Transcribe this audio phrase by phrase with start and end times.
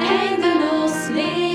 [0.00, 1.47] eindeloos leven.